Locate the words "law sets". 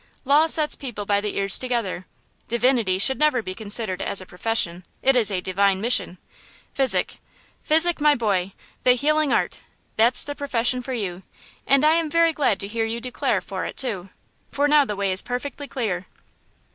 0.25-0.75